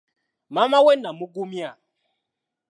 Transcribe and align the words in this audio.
Maama 0.53 0.79
we 0.85 0.93
namugumya. 0.97 1.69